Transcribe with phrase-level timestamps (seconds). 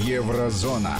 [0.00, 0.96] Еврозона.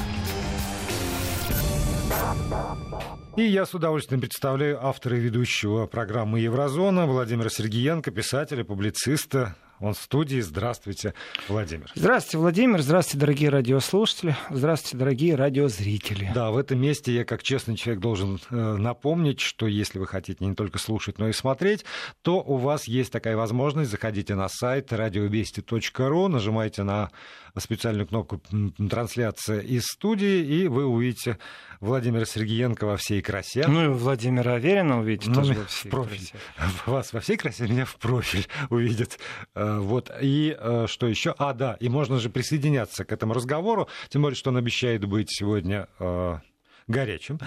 [3.37, 9.95] И я с удовольствием представляю автора и ведущего программы «Еврозона» Владимира Сергеенко, писателя, публициста, он
[9.95, 10.41] в студии.
[10.41, 11.15] Здравствуйте,
[11.49, 11.91] Владимир.
[11.95, 12.83] Здравствуйте, Владимир.
[12.83, 14.37] Здравствуйте, дорогие радиослушатели.
[14.51, 16.31] Здравствуйте, дорогие радиозрители.
[16.35, 20.45] Да, в этом месте я, как честный человек, должен э, напомнить, что если вы хотите
[20.45, 21.87] не только слушать, но и смотреть,
[22.21, 23.91] то у вас есть такая возможность.
[23.91, 27.11] Заходите на сайт радиовести.ру, нажимайте на
[27.59, 28.41] специальную кнопку
[28.89, 31.39] «Трансляция из студии», и вы увидите
[31.81, 33.67] Владимира Сергеенко во всей красе.
[33.67, 36.19] Ну и Владимира Аверина увидите ну, тоже во всей в профиль.
[36.19, 36.75] красе.
[36.87, 39.19] Вас во всей красе, меня в профиль увидят.
[39.55, 40.11] Э, вот.
[40.21, 41.35] И э, что еще?
[41.39, 45.31] А, да, и можно же присоединяться к этому разговору, тем более, что он обещает быть
[45.31, 46.39] сегодня э,
[46.87, 47.39] горячим.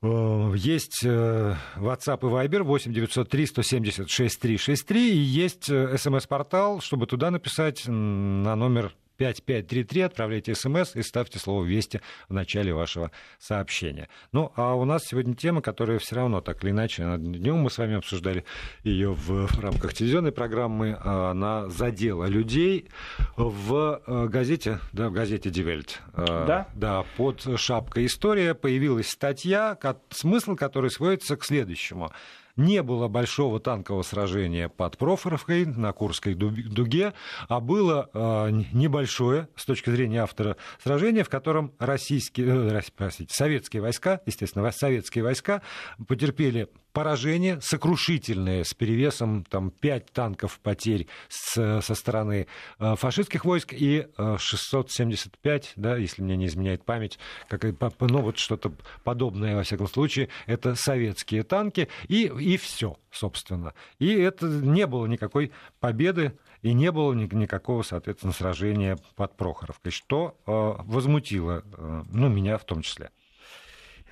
[0.00, 8.54] Есть WhatsApp и Viber 8 903 170 6363 и есть смс-портал, чтобы туда написать на
[8.54, 14.08] номер 5533, отправляйте смс и ставьте слово «Вести» в начале вашего сообщения.
[14.32, 17.78] Ну, а у нас сегодня тема, которая все равно так или иначе, днем мы с
[17.78, 18.44] вами обсуждали
[18.84, 22.88] ее в рамках телевизионной программы, а, она задела людей
[23.36, 26.00] в э, газете, да, в газете «Дивельт».
[26.12, 26.68] А, да?
[26.74, 29.76] Да, под шапкой «История» появилась статья,
[30.10, 32.12] смысл которой сводится к следующему–
[32.58, 37.14] не было большого танкового сражения под Профоровкой на Курской дуге,
[37.48, 43.80] а было э, небольшое, с точки зрения автора, сражение, в котором российские, э, простите, советские
[43.80, 45.62] войска, естественно, советские войска
[46.06, 46.68] потерпели
[46.98, 52.48] поражение сокрушительное с перевесом там, 5 танков потерь с, со стороны
[52.80, 57.62] э, фашистских войск и 675, э, да, если мне не изменяет память, как,
[58.00, 58.72] ну, вот что-то
[59.04, 63.74] подобное, во всяком случае, это советские танки, и, и все, собственно.
[64.00, 70.36] И это не было никакой победы и не было никакого, соответственно, сражения под Прохоровкой, что
[70.48, 70.50] э,
[70.82, 71.62] возмутило,
[72.10, 73.12] ну, меня в том числе.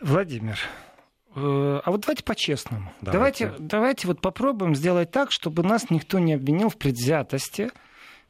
[0.01, 0.57] Владимир,
[1.37, 2.91] а вот давайте по-честному.
[3.03, 3.47] Давайте.
[3.47, 7.71] давайте, давайте вот попробуем сделать так, чтобы нас никто не обвинил в предвзятости.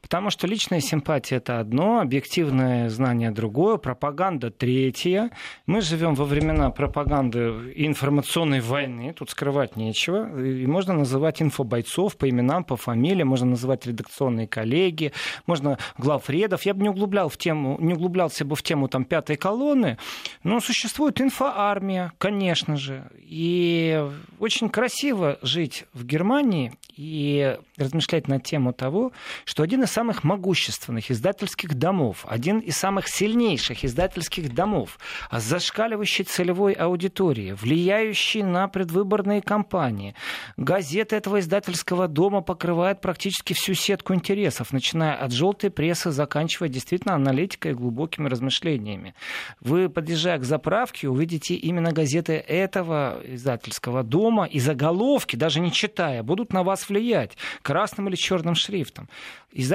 [0.07, 5.31] Потому что личная симпатия это одно, объективное знание другое, пропаганда третье.
[5.67, 10.41] Мы живем во времена пропаганды и информационной войны, тут скрывать нечего.
[10.41, 15.13] И можно называть инфобойцов по именам, по фамилиям, можно называть редакционные коллеги,
[15.45, 16.63] можно главредов.
[16.63, 19.99] Я бы не, углублял в тему, не углублялся бы в тему там, пятой колонны,
[20.45, 23.11] но существует инфоармия, конечно же.
[23.19, 24.09] И
[24.39, 29.13] очень красиво жить в Германии и размышлять на тему того,
[29.45, 34.99] что один из самых могущественных издательских домов, один из самых сильнейших издательских домов,
[35.33, 40.15] с зашкаливающей целевой аудиторией, влияющий на предвыборные кампании.
[40.59, 47.15] Газеты этого издательского дома покрывают практически всю сетку интересов, начиная от желтой прессы, заканчивая действительно
[47.15, 49.15] аналитикой и глубокими размышлениями.
[49.61, 56.23] Вы, подъезжая к заправке, увидите именно газеты этого издательского дома, и заголовки, даже не читая,
[56.23, 59.09] будут на вас влиять красным или черным шрифтом.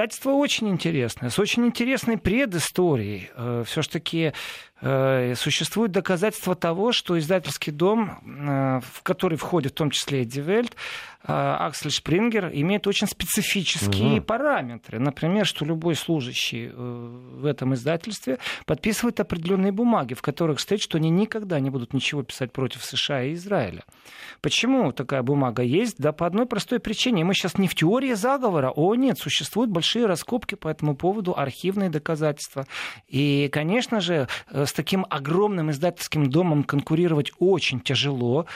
[0.02, 3.30] Издательство очень интересное, с очень интересной предысторией.
[3.36, 4.32] Э, Все-таки
[4.84, 10.24] Э, существуют доказательства того, что издательский дом, э, в который входит в том числе и
[10.24, 10.76] Дивельт, э,
[11.24, 14.22] Аксель Шпрингер, имеет очень специфические угу.
[14.22, 14.98] параметры.
[14.98, 21.10] Например, что любой служащий в этом издательстве подписывает определенные бумаги, в которых стоит, что они
[21.10, 23.84] никогда не будут ничего писать против США и Израиля.
[24.40, 25.98] Почему такая бумага есть?
[25.98, 27.24] Да по одной простой причине.
[27.24, 28.70] Мы сейчас не в теории заговора.
[28.70, 32.66] О, нет, существуют большие раскопки по этому поводу, архивные доказательства.
[33.06, 38.46] И, конечно же, с таким огромным издательским домом конкурировать очень тяжело.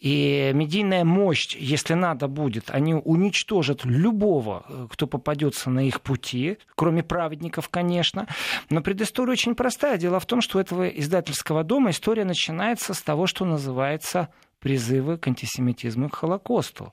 [0.00, 6.58] И медийная мощь, если надо будет, они уничтожат любого, э, кто попадется на их пути,
[6.74, 8.26] кроме праведников, конечно.
[8.70, 9.98] Но предыстория очень простая.
[9.98, 14.28] Дело в том, что у этого издательского дома история начинается с того, что называется
[14.66, 16.92] призывы к антисемитизму и к Холокосту.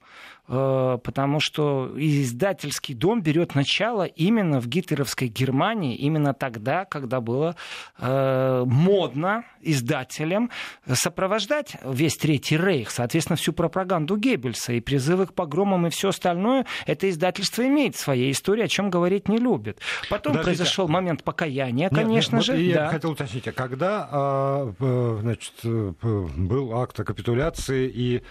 [0.50, 7.56] Э, потому что издательский дом берет начало именно в гитлеровской Германии, именно тогда, когда было
[7.98, 10.52] э, модно издателям
[10.92, 16.66] сопровождать весь Третий Рейх, соответственно, всю пропаганду Геббельса и призывы к погромам и все остальное,
[16.86, 19.80] это издательство имеет своей истории, о чем говорить не любит.
[20.10, 20.44] Потом Подождите.
[20.44, 22.58] произошел момент покаяния, конечно нет, же.
[22.58, 22.88] Я да.
[22.90, 24.74] хотел уточнить, а когда а,
[25.22, 28.24] значит, был акт о капитуляции и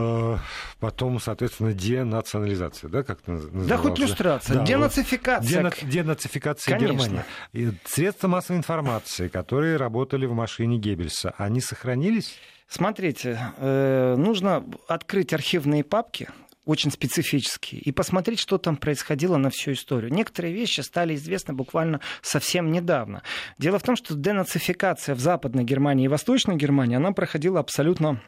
[0.00, 0.36] Э,
[0.78, 3.68] потом, соответственно, денационализация, да, как это называлось?
[3.68, 5.62] Да, хоть иллюстрация, да, денацификация.
[5.64, 6.92] Вот, денацификация Конечно.
[6.92, 7.24] Германии.
[7.52, 12.36] И средства массовой информации, которые работали в машине Геббельса, они сохранились?
[12.68, 16.28] Смотрите, э, нужно открыть архивные папки
[16.64, 20.12] очень специфические, и посмотреть, что там происходило на всю историю.
[20.12, 23.22] Некоторые вещи стали известны буквально совсем недавно.
[23.56, 28.20] Дело в том, что денацификация в Западной Германии и Восточной Германии, она проходила абсолютно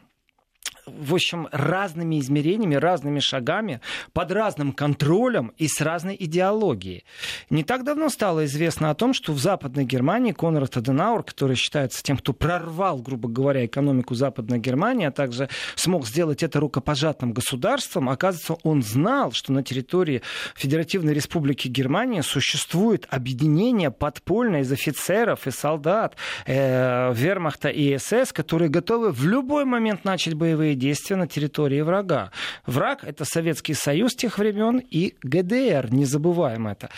[0.85, 3.81] в общем, разными измерениями, разными шагами,
[4.13, 7.03] под разным контролем и с разной идеологией.
[7.49, 12.03] Не так давно стало известно о том, что в Западной Германии Конрад Аденауэр, который считается
[12.03, 18.09] тем, кто прорвал, грубо говоря, экономику Западной Германии, а также смог сделать это рукопожатным государством,
[18.09, 20.21] оказывается, он знал, что на территории
[20.55, 28.69] Федеративной Республики Германия существует объединение подпольное из офицеров и солдат э, вермахта и СС, которые
[28.69, 32.31] готовы в любой момент начать боевые действия на территории врага.
[32.65, 36.89] Враг— это Советский Союз тех времен и ГДР, не забываем это.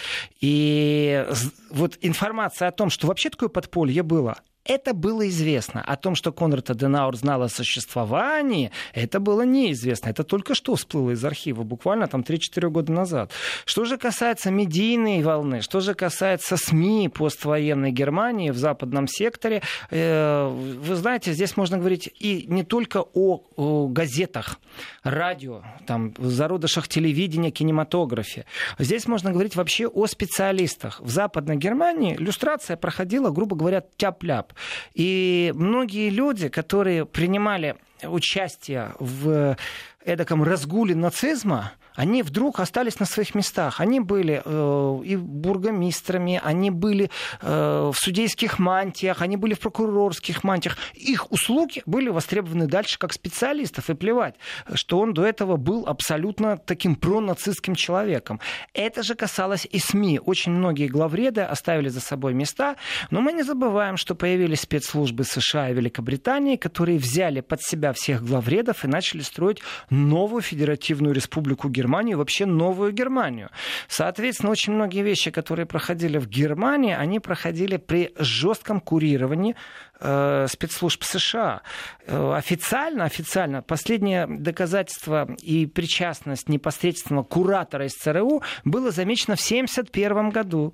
[0.42, 1.26] И
[1.70, 5.82] вот информация о том, что вообще такое подполье было, это было известно.
[5.82, 10.10] О том, что Конрад Аденауэр знал о существовании, это было неизвестно.
[10.10, 13.32] Это только что всплыло из архива, буквально там 3-4 года назад.
[13.66, 20.48] Что же касается медийной волны, что же касается СМИ поствоенной Германии в западном секторе, э,
[20.48, 24.60] вы знаете, здесь можно говорить и не только о, о газетах,
[25.04, 28.46] радио, там, зародышах телевидения, кинематографе.
[28.80, 31.02] Здесь можно говорить вообще о специалистах.
[31.02, 34.53] В Западной Германии иллюстрация проходила, грубо говоря, тяп-ляп.
[34.94, 39.58] И многие люди, которые принимали участие в
[40.04, 43.80] эдаком разгуле нацизма, они вдруг остались на своих местах.
[43.80, 47.10] Они были э, и бургомистрами, они были
[47.42, 50.78] э, в судейских мантиях, они были в прокурорских мантиях.
[50.94, 53.90] Их услуги были востребованы дальше как специалистов.
[53.90, 54.36] И плевать,
[54.74, 58.40] что он до этого был абсолютно таким пронацистским человеком.
[58.74, 60.20] Это же касалось и СМИ.
[60.24, 62.76] Очень многие главреды оставили за собой места.
[63.12, 68.24] Но мы не забываем, что появились спецслужбы США и Великобритании, которые взяли под себя всех
[68.24, 69.60] главредов и начали строить
[69.90, 73.50] новую федеративную республику Германии Германию, вообще новую Германию.
[73.88, 79.56] Соответственно, очень многие вещи, которые проходили в Германии, они проходили при жестком курировании
[80.00, 81.62] э, спецслужб США.
[82.08, 90.30] Э, официально, официально, последнее доказательство и причастность непосредственного куратора из ЦРУ было замечено в 1971
[90.30, 90.74] году.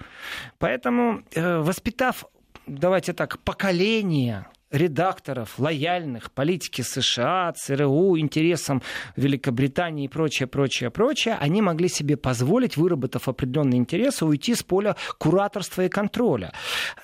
[0.59, 2.25] Поэтому, э, воспитав
[2.67, 8.81] давайте так, поколение редакторов, лояльных политике США, ЦРУ, интересам
[9.16, 14.95] Великобритании и прочее, прочее, прочее, они могли себе позволить, выработав определенные интересы, уйти с поля
[15.18, 16.54] кураторства и контроля.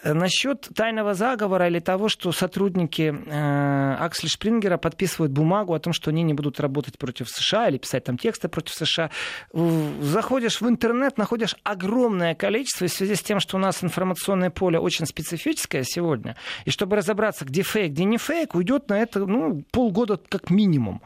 [0.04, 5.94] Э, насчет тайного заговора или того, что сотрудники э, Аксель Шпрингера подписывают бумагу о том,
[5.94, 9.10] что они не будут работать против США или писать там тексты против США,
[9.54, 14.80] заходишь в интернет, находишь огромное количество, в связи с тем, что у нас информационное поле
[14.80, 16.36] очень специфическое сегодня,
[16.66, 21.02] и чтобы разобраться, где фейк, где не фейк, уйдет на это ну, полгода как минимум.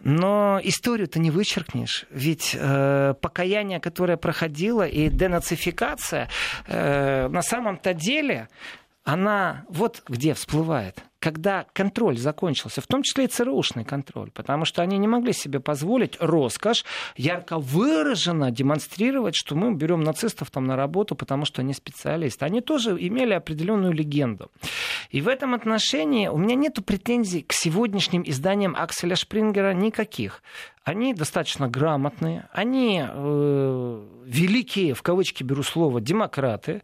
[0.00, 2.06] Но историю-то не вычеркнешь.
[2.10, 6.28] Ведь э, покаяние, которое проходило, и денацификация,
[6.68, 8.48] э, на самом-то деле,
[9.02, 14.80] она вот где всплывает когда контроль закончился, в том числе и ЦРУшный контроль, потому что
[14.80, 16.86] они не могли себе позволить роскошь
[17.18, 22.46] ярко выраженно демонстрировать, что мы берем нацистов там на работу, потому что они специалисты.
[22.46, 24.50] Они тоже имели определенную легенду.
[25.10, 30.42] И в этом отношении у меня нет претензий к сегодняшним изданиям Акселя Шпрингера никаких.
[30.88, 36.80] Они достаточно грамотные, они э, великие, в кавычки беру слово, демократы.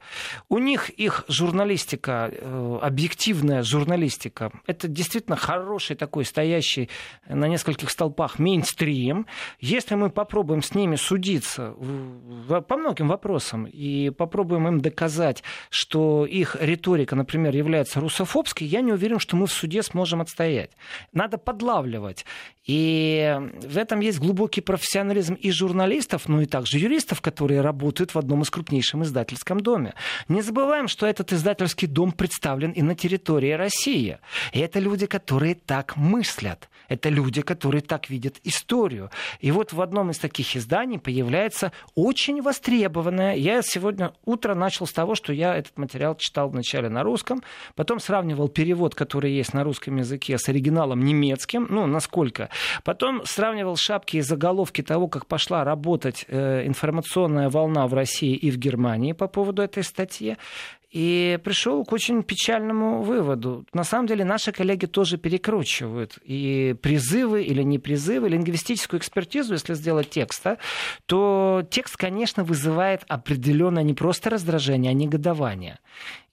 [0.51, 6.91] У них их журналистика, э, объективная журналистика, это действительно хороший такой стоящий
[7.27, 9.27] на нескольких столпах мейнстрим.
[9.59, 16.27] Если мы попробуем с ними судиться в, по многим вопросам и попробуем им доказать, что
[16.27, 20.73] их риторика, например, является русофобской, я не уверен, что мы в суде сможем отстоять.
[21.15, 22.27] Надо подлавливать.
[22.67, 28.19] И в этом есть глубокий профессионализм и журналистов, ну и также юристов, которые работают в
[28.19, 29.95] одном из крупнейших издательском доме.
[30.29, 34.19] Не забываем, что этот издательский дом представлен и на территории России.
[34.53, 36.69] И это люди, которые так мыслят.
[36.89, 39.11] Это люди, которые так видят историю.
[39.41, 43.35] И вот в одном из таких изданий появляется очень востребованное.
[43.35, 47.43] Я сегодня утро начал с того, что я этот материал читал вначале на русском,
[47.75, 52.49] потом сравнивал перевод, который есть на русском языке, с оригиналом немецким, ну, насколько.
[52.85, 58.51] Потом сравнивал шапки и заголовки того, как пошла работать э, информационная волна в России и
[58.51, 60.37] в Германии по поводу этой статьи.
[60.95, 63.67] И пришел к очень печальному выводу.
[63.73, 69.75] На самом деле наши коллеги тоже перекручивают и призывы или не призывы, лингвистическую экспертизу, если
[69.75, 70.59] сделать текст, да,
[71.07, 75.81] то текст, конечно, вызывает определенное не просто раздражение, а негодование.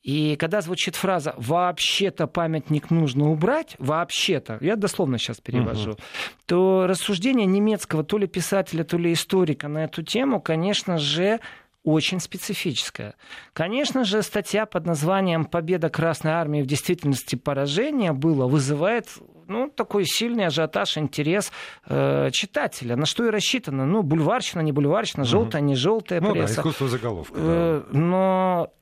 [0.03, 5.99] И когда звучит фраза «вообще-то памятник нужно убрать», «вообще-то», я дословно сейчас перевожу, угу.
[6.45, 11.39] то рассуждение немецкого то ли писателя, то ли историка на эту тему, конечно же,
[11.83, 13.15] очень специфическое.
[13.53, 19.07] Конечно же, статья под названием «Победа Красной Армии в действительности поражение» было, вызывает
[19.47, 21.51] ну, такой сильный ажиотаж, интерес
[21.87, 22.95] э, читателя.
[22.95, 23.85] На что и рассчитано?
[23.85, 26.55] Ну, бульварщина, не бульварщина, желтая, не желтая ну, пресса.
[26.55, 27.33] Да, искусство заголовка.
[27.37, 27.97] Э, да.
[27.97, 28.73] Но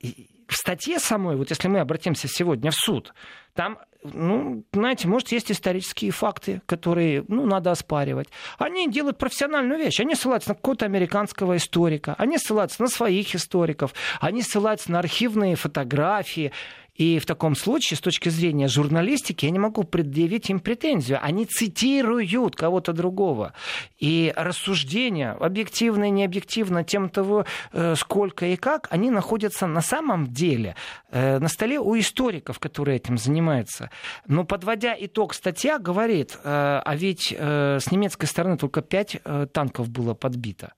[0.48, 3.14] в статье самой, вот если мы обратимся сегодня в суд,
[3.54, 8.30] там, ну, знаете, может, есть исторические факты, которые, ну, надо оспаривать.
[8.58, 10.00] Они делают профессиональную вещь.
[10.00, 15.56] Они ссылаются на какого-то американского историка, они ссылаются на своих историков, они ссылаются на архивные
[15.56, 16.54] фотографии.
[17.00, 21.20] И в таком случае, с точки зрения журналистики, я не могу предъявить им претензию.
[21.22, 23.54] Они цитируют кого-то другого.
[24.00, 30.28] И рассуждения, объективно и необъективно, тем того, э, сколько и как, они находятся на самом
[30.28, 30.76] деле
[31.10, 33.90] э, на столе у историков, которые этим занимаются.
[34.28, 39.22] Но подводя итог, статья говорит, э, а ведь с немецкой стороны только пять
[39.54, 40.74] танков было подбито.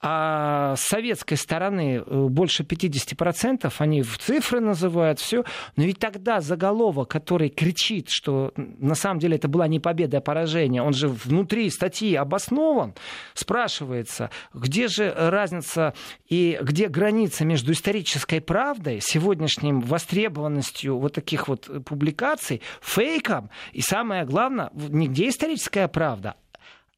[0.00, 5.44] А с советской стороны э, больше 50%, они в цифры называют все.
[5.76, 10.20] Но ведь тогда заголовок, который кричит, что на самом деле это была не победа, а
[10.20, 12.94] поражение, он же внутри статьи обоснован,
[13.34, 15.94] спрашивается, где же разница
[16.28, 24.24] и где граница между исторической правдой, сегодняшним востребованностью вот таких вот публикаций, фейком, и самое
[24.24, 26.36] главное, нигде историческая правда,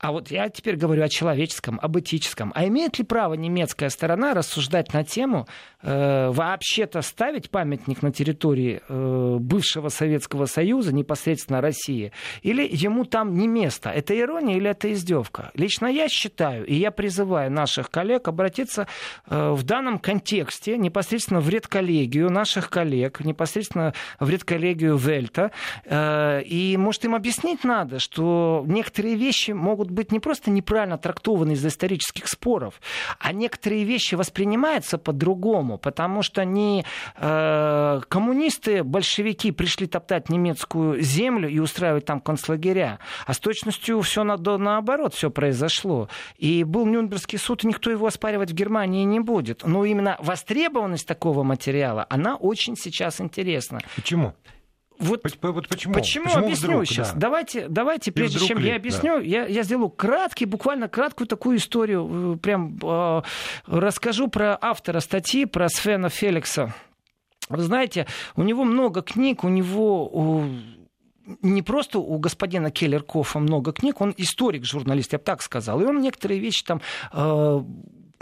[0.00, 2.52] а вот я теперь говорю о человеческом, об этическом.
[2.54, 5.47] А имеет ли право немецкая сторона рассуждать на тему,
[5.83, 13.35] э, вообще-то ставить памятник на территории э, бывшего Советского Союза, непосредственно России, или ему там
[13.35, 13.90] не место?
[13.90, 15.50] Это ирония или это издевка?
[15.52, 18.87] Лично я считаю, и я призываю наших коллег обратиться
[19.26, 25.50] э, в данном контексте непосредственно в редколлегию наших коллег, непосредственно в редколлегию Вельта.
[25.85, 30.99] Э, и, может, им объяснить надо, что некоторые вещи могут могут быть не просто неправильно
[30.99, 32.81] трактованы из-за исторических споров,
[33.19, 36.85] а некоторые вещи воспринимаются по-другому, потому что не
[37.17, 44.25] э, коммунисты, большевики пришли топтать немецкую землю и устраивать там концлагеря, а с точностью все
[44.25, 46.09] на, наоборот все произошло.
[46.39, 49.67] И был Нюрнбергский суд, и никто его оспаривать в Германии не будет.
[49.67, 53.81] Но именно востребованность такого материала, она очень сейчас интересна.
[53.97, 54.35] Почему?
[55.00, 55.95] Вот, вот почему?
[55.95, 57.12] Почему, почему объясню вдруг, сейчас?
[57.12, 57.19] Да.
[57.21, 59.25] Давайте, давайте, прежде чем ли, я объясню, да.
[59.25, 63.23] я, я сделаю краткий, буквально краткую такую историю, э, прям э,
[63.66, 66.75] расскажу про автора статьи, про Свена Феликса.
[67.49, 70.45] Вы знаете, у него много книг, у него
[71.42, 75.80] не просто у господина Келлеркофа много книг, он историк, журналист, я бы так сказал.
[75.80, 76.80] И он некоторые вещи там
[77.12, 77.64] э,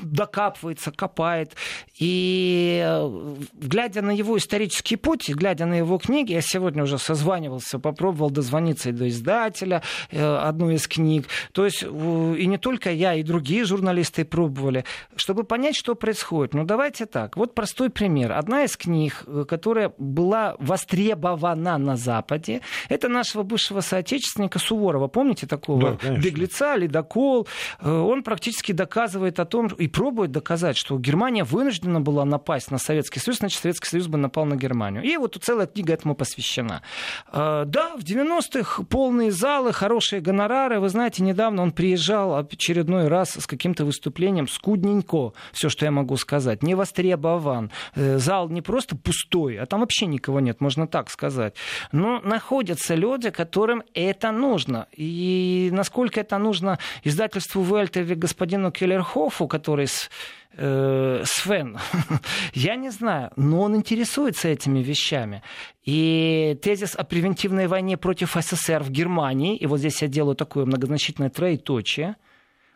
[0.02, 1.54] докапывается, копает.
[1.98, 7.78] И э, глядя на его исторический путь, глядя на его книги, я сегодня уже созванивался,
[7.78, 11.26] попробовал дозвониться и до издателя э, одной из книг.
[11.52, 14.84] То есть и не только я, и другие журналисты пробовали,
[15.16, 16.54] чтобы понять, что происходит.
[16.54, 17.36] Ну давайте так.
[17.36, 18.32] Вот простой пример.
[18.32, 25.08] Одна из книг, э, которая была востребована на Западе, это нашего бывшего соотечественника Суворова.
[25.08, 27.48] Помните такого да, беглеца, ледокол?
[27.82, 33.20] Он практически доказывает о том, и пробует доказать, что Германия вынуждена была напасть на Советский
[33.20, 35.02] Союз, значит, Советский Союз бы напал на Германию.
[35.02, 36.82] И вот целая книга этому посвящена.
[37.26, 40.80] А, да, в 90-х полные залы, хорошие гонорары.
[40.80, 46.16] Вы знаете, недавно он приезжал очередной раз с каким-то выступлением скудненько, все, что я могу
[46.16, 47.70] сказать, не востребован.
[47.94, 51.54] Э, зал не просто пустой, а там вообще никого нет, можно так сказать.
[51.92, 54.86] Но находятся люди, которым это нужно.
[54.92, 60.10] И насколько это нужно издательству Вельт или господину Келлерхофу, который с,
[60.52, 61.78] э, Свен,
[62.52, 65.42] я не знаю, но он интересуется этими вещами.
[65.84, 70.66] И тезис о превентивной войне против СССР в Германии, и вот здесь я делаю такое
[70.66, 72.16] многозначительное троеточие,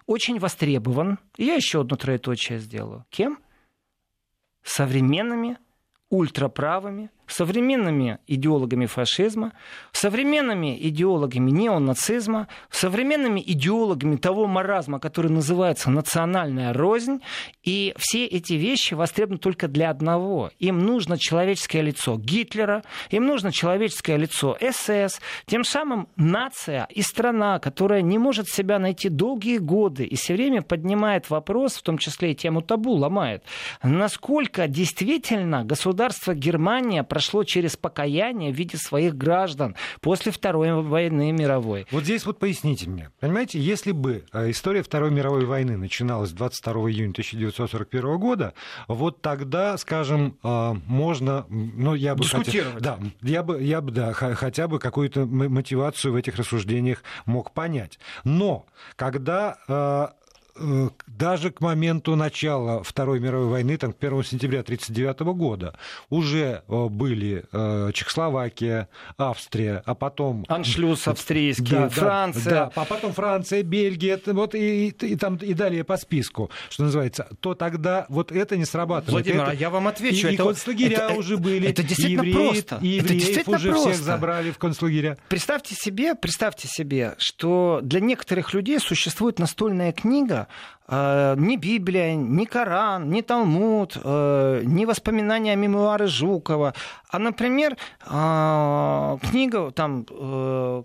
[0.06, 1.18] очень востребован.
[1.37, 3.04] И я еще одно троеточие сделаю.
[3.11, 3.38] Кем?
[4.62, 5.59] Современными
[6.11, 9.53] ультраправыми, современными идеологами фашизма,
[9.93, 17.21] современными идеологами неонацизма, современными идеологами того маразма, который называется национальная рознь.
[17.65, 20.51] И все эти вещи востребованы только для одного.
[20.59, 25.21] Им нужно человеческое лицо Гитлера, им нужно человеческое лицо СС.
[25.47, 30.62] Тем самым нация и страна, которая не может себя найти долгие годы и все время
[30.62, 33.43] поднимает вопрос, в том числе и тему табу ломает,
[33.83, 41.87] насколько действительно государство Германия прошло через покаяние в виде своих граждан после Второй войны мировой.
[41.91, 43.11] Вот здесь вот поясните мне.
[43.21, 48.55] Понимаете, если бы э, история Второй мировой войны начиналась 22 июня 1941 года,
[48.88, 52.25] вот тогда, скажем, э, можно, ну, я бы...
[52.25, 52.75] Дискутировать.
[52.75, 57.52] Хотя, да, я бы, я бы, да, хотя бы какую-то мотивацию в этих рассуждениях мог
[57.52, 57.99] понять.
[58.25, 60.09] Но когда Э,
[61.06, 65.75] даже к моменту начала Второй мировой войны, там, 1 сентября 1939 года,
[66.11, 70.44] уже э, были э, Чехословакия, Австрия, а потом...
[70.49, 72.50] Аншлюз австрийский, да, Франция.
[72.50, 76.50] Да, да, а потом Франция, Бельгия, вот и, и, и, там, и далее по списку,
[76.68, 79.26] что называется, то тогда вот это не срабатывает.
[79.26, 80.28] Владимир, это, а я вам отвечу.
[80.28, 81.68] И, это, и концлагеря это, уже были.
[81.68, 82.78] Это действительно евреев, просто.
[82.82, 83.90] И евреев это действительно уже просто.
[83.90, 85.18] всех забрали в концлагеря.
[85.28, 90.42] Представьте себе, представьте себе, что для некоторых людей существует настольная книга,
[90.89, 96.75] Э, ни Библия, ни Коран, ни Талмуд, э, ни воспоминания о мемуары Жукова,
[97.11, 100.05] а, например, э, книга там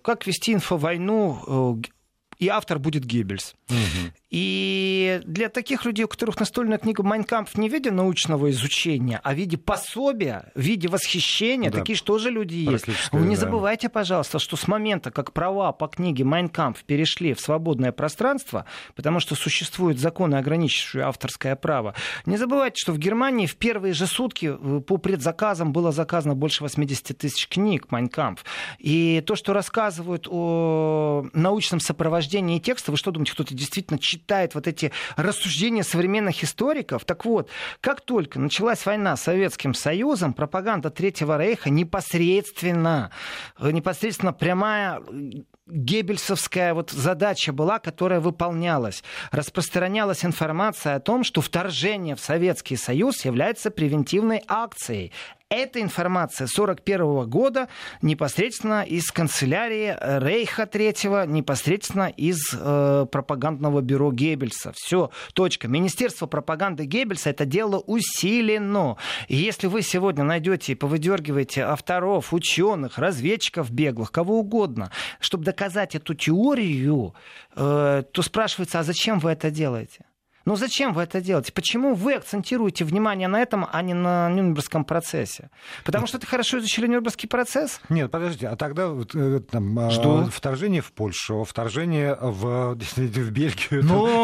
[0.03, 1.81] «Как вести инфовойну»
[2.39, 3.55] и автор будет Геббельс.
[3.69, 4.11] Угу.
[4.29, 9.21] И для таких людей, у которых настольная книга «Майн кампф» не в виде научного изучения,
[9.23, 11.79] а в виде пособия, в виде восхищения, да.
[11.79, 12.85] такие же тоже люди есть.
[13.11, 13.41] Вы не да.
[13.41, 18.65] забывайте, пожалуйста, что с момента, как права по книге «Майн кампф» перешли в свободное пространство,
[18.95, 24.07] потому что существуют законы, ограничивающие авторское право, не забывайте, что в Германии в первые же
[24.07, 28.41] сутки э, по предзаказам было заказано больше 80 тысяч книг «Майнкамп».
[28.77, 34.67] И то, что рассказывают о научном сопровождении текста, вы что думаете, кто-то действительно читает вот
[34.67, 37.05] эти рассуждения современных историков.
[37.05, 37.49] Так вот,
[37.81, 43.11] как только началась война с Советским Союзом, пропаганда Третьего Рейха непосредственно,
[43.59, 45.01] непосредственно прямая
[45.69, 49.03] геббельсовская вот задача была, которая выполнялась.
[49.31, 55.11] Распространялась информация о том, что вторжение в Советский Союз является превентивной акцией.
[55.49, 57.69] Эта информация 1941 года
[58.01, 64.73] непосредственно из канцелярии Рейха III, непосредственно из э, пропагандного бюро Геббельса.
[64.75, 65.69] Все, точка.
[65.69, 68.97] Министерство пропаганды Геббельса это дело усилено.
[69.29, 75.95] И если вы сегодня найдете и повыдергиваете авторов, ученых, разведчиков беглых, кого угодно, чтобы доказать
[75.95, 77.13] эту теорию,
[77.55, 80.05] э, то спрашивается, а зачем вы это делаете?
[80.47, 81.51] Но зачем вы это делаете?
[81.51, 85.49] Почему вы акцентируете внимание на этом, а не на Нюрнбергском процессе?
[85.83, 87.81] Потому что ты хорошо изучили Нюрнбергский процесс?
[87.89, 90.29] Нет, подождите, а тогда э, там, а, что?
[90.31, 93.83] вторжение в Польшу, вторжение в, в Бельгию.
[93.83, 94.23] Ну,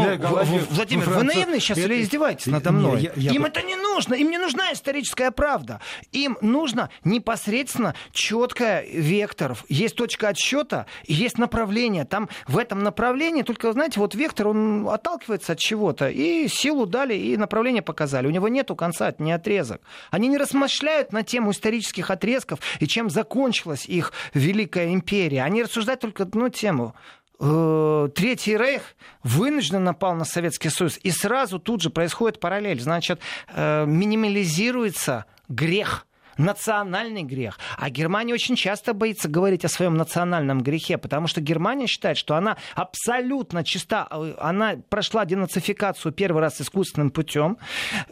[0.69, 1.91] Владимир, вы наивный сейчас это...
[1.91, 3.02] или издеваетесь надо мной?
[3.02, 3.32] Я, я...
[3.32, 5.82] Им это не нужно, им не нужна историческая правда.
[6.13, 9.65] Им нужно непосредственно четкая векторов.
[9.67, 12.06] Есть точка отсчета, есть направление.
[12.06, 17.15] Там в этом направлении, только, знаете, вот вектор, он отталкивается от чего-то и силу дали,
[17.15, 18.28] и направление показали.
[18.28, 19.82] У него нету конца, не отрезок.
[20.12, 25.43] Они не размышляют на тему исторических отрезков и чем закончилась их Великая империя.
[25.43, 26.95] Они рассуждают только одну тему
[27.39, 32.82] э, Третий Рейх вынужденно напал на Советский Союз, и сразу тут же происходит параллель.
[32.82, 36.06] Значит, э, минимализируется грех
[36.38, 37.60] национальный грех.
[37.78, 42.36] А Германия очень часто боится говорить о своем национальном грехе, потому что Германия считает, что
[42.36, 44.08] она абсолютно чиста.
[44.39, 47.58] Она прошла денацификацию первый раз искусственным путем,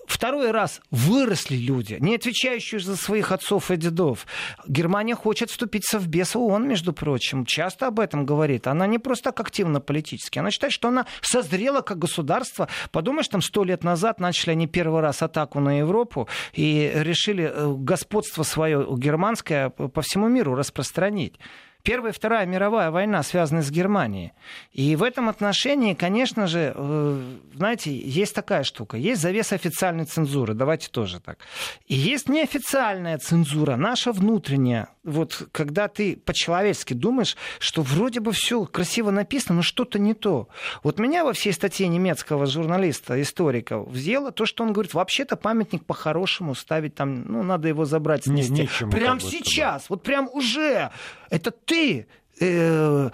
[0.08, 4.26] второй раз выросли люди, не отвечающие за своих отцов и дедов.
[4.68, 8.68] Германия хочет вступить в Совбез ООН, между прочим, часто об этом говорит.
[8.68, 12.68] Она не просто так активно политически, она считает, что она созрела как государство.
[12.92, 17.74] Подумаешь, там сто лет назад начали они первый раз атаку на Европу и решили э,
[17.78, 21.40] господствовать господство свое германское по всему миру распространить.
[21.84, 24.34] Первая и Вторая мировая война связаны с Германией.
[24.72, 27.22] И в этом отношении, конечно же, э,
[27.56, 28.98] знаете, есть такая штука.
[28.98, 31.40] Есть завес официальной цензуры, давайте тоже так.
[31.88, 34.90] И есть неофициальная цензура, наша внутренняя.
[35.04, 40.48] Вот когда ты по-человечески думаешь, что вроде бы все красиво написано, но что-то не то.
[40.84, 45.86] Вот меня во всей статье немецкого журналиста, историка, взяло то, что он говорит, вообще-то памятник
[45.86, 48.70] по-хорошему ставить там, ну, надо его забрать, снести.
[48.82, 49.86] Не, Прям сейчас, да.
[49.90, 50.92] вот прям уже.
[51.30, 52.06] Это ты
[52.42, 53.10] э,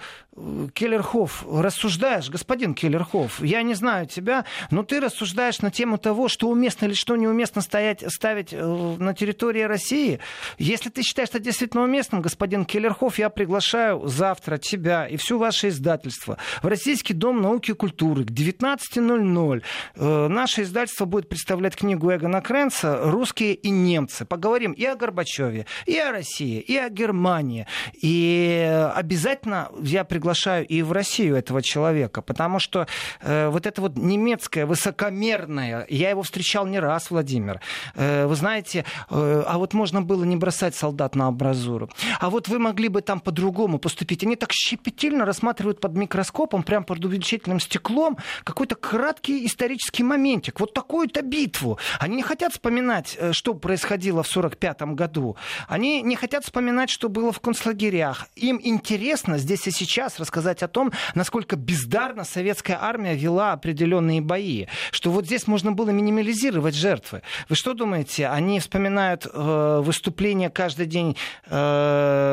[0.74, 6.48] Келлерхоф, рассуждаешь, господин Келлерхоф, я не знаю тебя, но ты рассуждаешь на тему того, что
[6.48, 10.20] уместно или что неуместно стоять, ставить э, на территории России.
[10.58, 15.68] Если ты считаешь это действительно уместным, господин Келлерхоф, я приглашаю завтра тебя и все ваше
[15.68, 19.62] издательство в Российский дом науки и культуры к 19.00.
[19.96, 24.24] Э, наше издательство будет представлять книгу Эгона Кренца «Русские и немцы».
[24.24, 27.66] Поговорим и о Горбачеве, и о России, и о Германии.
[28.00, 32.86] И обязательно я приглашаю приглашаю и в Россию этого человека, потому что
[33.22, 37.60] э, вот это вот немецкое, высокомерное, я его встречал не раз, Владимир.
[37.94, 41.88] Э, вы знаете, э, а вот можно было не бросать солдат на абразуру.
[42.20, 44.22] А вот вы могли бы там по-другому поступить.
[44.22, 50.60] Они так щепетильно рассматривают под микроскопом, прям под увеличительным стеклом, какой-то краткий исторический моментик.
[50.60, 51.78] Вот такую-то битву.
[52.00, 55.36] Они не хотят вспоминать, э, что происходило в 1945 году.
[55.68, 58.26] Они не хотят вспоминать, что было в концлагерях.
[58.36, 64.66] Им интересно здесь и сейчас рассказать о том, насколько бездарно советская армия вела определенные бои.
[64.90, 67.22] Что вот здесь можно было минимализировать жертвы.
[67.48, 72.27] Вы что думаете, они вспоминают э, выступления каждый день э,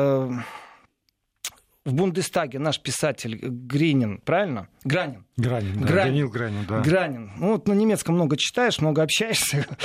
[2.06, 4.68] Бундестаге наш писатель Гринин, правильно?
[4.84, 5.24] Гранин.
[5.36, 6.12] Гранин, да, Гранин.
[6.12, 6.80] Данил Гранин, да.
[6.80, 7.32] Гранин.
[7.38, 9.66] Ну, вот на немецком много читаешь, много общаешься.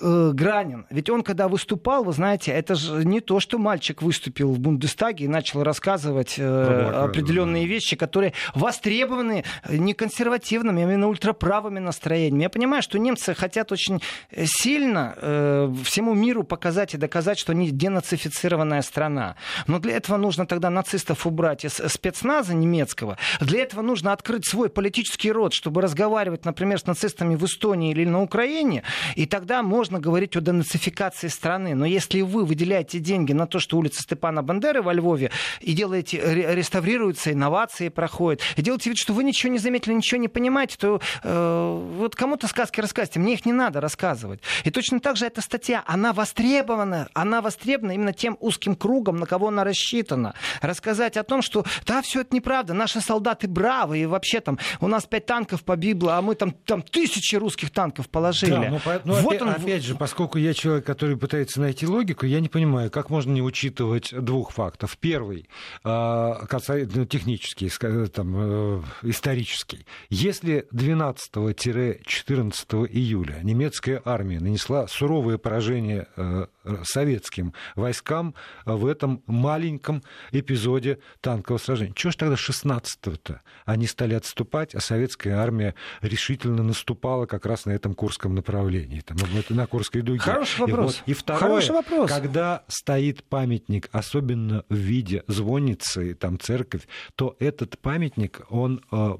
[0.00, 0.86] Э, Гранин.
[0.90, 5.24] Ведь он, когда выступал, вы знаете, это же не то, что мальчик выступил в Бундестаге
[5.24, 12.42] и начал рассказывать э, определенные вещи, которые востребованы не консервативными, а именно ультраправыми настроениями.
[12.42, 14.02] Я понимаю, что немцы хотят очень
[14.44, 19.36] сильно э, всему миру показать и доказать, что они денацифицированная страна.
[19.66, 23.18] Но для этого нужно тогда нацистов убрать из спецназа немецкого.
[23.40, 28.04] Для этого нужно открыть свой политический род, чтобы разговаривать, например, с нацистами в Эстонии или
[28.04, 28.82] на Украине,
[29.16, 31.74] и тогда можно говорить о денацификации страны.
[31.74, 36.20] Но если вы выделяете деньги на то, что улица Степана Бандеры во Львове, и делаете,
[36.54, 41.00] реставрируются, инновации проходят, и делаете вид, что вы ничего не заметили, ничего не понимаете, то
[41.22, 44.40] э, вот кому-то сказки рассказывайте, мне их не надо рассказывать.
[44.64, 49.26] И точно так же эта статья, она востребована, она востребована именно тем узким кругом, на
[49.26, 50.34] кого она рассчитана.
[50.60, 54.88] Рассказать о том, что да, все это неправда, наши солдаты бравы, и вообще там у
[54.88, 58.50] нас пять танков погибло, а мы там, там тысячи русских танков положили.
[58.50, 59.48] Да, но, но вот опять, он...
[59.48, 63.42] опять же, поскольку я человек, который пытается найти логику, я не понимаю, как можно не
[63.42, 64.98] учитывать двух фактов.
[64.98, 65.48] Первый,
[65.84, 67.70] а, касается технический,
[68.08, 69.86] там, э, исторический.
[70.10, 76.46] Если 12-14 июля немецкая армия нанесла суровое поражение э,
[76.84, 84.74] советским войскам в этом маленьком эпизоде танкового сражения, чего ж тогда 16-то они стали отступать,
[84.74, 89.16] а советская армия решительно наступала как раз на этом Курском направлении, там,
[89.48, 90.18] на Курской дуге.
[90.18, 90.96] Хороший вопрос.
[90.96, 92.10] И, вот, и второе, Хороший вопрос.
[92.10, 99.16] когда стоит памятник, особенно в виде звонницы, там церковь, то этот памятник, он э,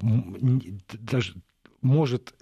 [0.99, 1.35] даже
[1.81, 2.33] может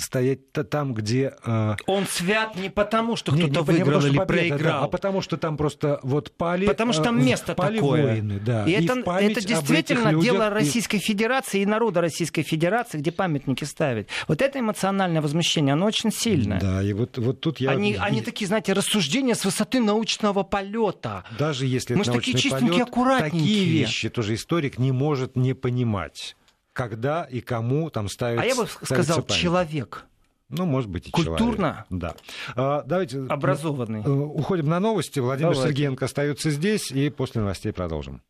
[0.00, 1.34] стоять там, где...
[1.44, 1.76] Э...
[1.86, 4.80] Он свят не потому, что кто-то выиграл или победа, проиграл.
[4.80, 6.66] Да, а потому что там просто вот пали...
[6.66, 8.06] Потому что там э, место пали такое.
[8.06, 8.64] Воины, да.
[8.64, 10.24] И, и это, это действительно людях...
[10.24, 14.08] дело Российской Федерации и народа Российской Федерации, где памятники ставить.
[14.28, 16.60] Вот это эмоциональное возмущение, оно очень сильное.
[16.60, 17.70] Да, и вот, вот тут я...
[17.70, 21.24] Они, они такие, знаете, рассуждения с высоты научного полета.
[21.38, 23.40] Даже если Мы это такие чистенькие, полет, аккуратненькие.
[23.40, 26.36] Такие вещи тоже историк не может не понимать
[26.76, 28.40] когда и кому там ставить.
[28.40, 29.40] А я бы сказал, память.
[29.40, 30.04] человек.
[30.48, 31.86] Ну, может быть, и Культурно.
[31.88, 32.14] Человек.
[32.14, 32.14] Да.
[32.54, 34.02] А, давайте образованный.
[34.04, 35.18] Э, уходим на новости.
[35.18, 35.72] Владимир Давайте.
[35.72, 38.22] Сергеенко остается здесь, и после новостей продолжим.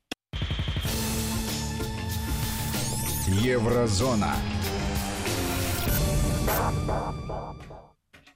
[3.27, 4.35] Еврозона.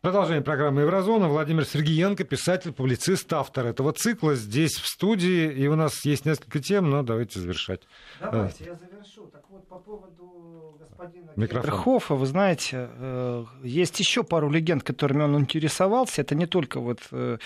[0.01, 1.29] Продолжение программы «Еврозона».
[1.29, 5.53] Владимир Сергеенко, писатель, публицист, автор этого цикла здесь в студии.
[5.53, 7.83] И у нас есть несколько тем, но давайте завершать.
[8.19, 9.27] Давайте, я завершу.
[9.27, 12.17] Так вот, по поводу господина Микрофон.
[12.17, 16.23] вы знаете, э, есть еще пару легенд, которыми он интересовался.
[16.23, 17.37] Это не только вот э,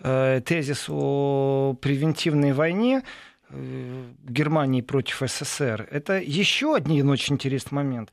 [0.00, 3.04] э, тезис о превентивной войне,
[3.52, 5.86] Германии против СССР.
[5.90, 8.12] Это еще один очень интересный момент.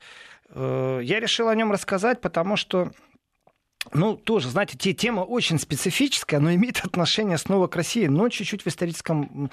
[0.52, 2.90] Я решил о нем рассказать, потому что
[3.92, 8.62] ну, тоже, знаете, те, тема очень специфическая, но имеет отношение снова к России, но чуть-чуть
[8.62, 9.50] в историческом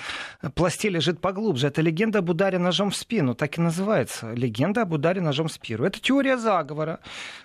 [0.53, 1.67] пласте лежит поглубже.
[1.67, 4.33] Это легенда об ударе ножом в спину, так и называется.
[4.33, 5.83] Легенда об ударе ножом в спину.
[5.83, 6.99] Это теория заговора,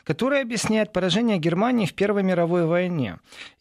[0.04, 3.18] которая объясняет поражение Германии в Первой мировой войне.